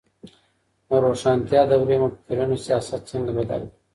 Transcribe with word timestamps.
د 0.87 0.89
روښانتيا 1.03 1.61
دورې 1.69 1.97
مفکرينو 2.03 2.55
سياست 2.65 3.01
څنګه 3.11 3.31
بدل 3.37 3.61
کړ؟ 3.67 3.69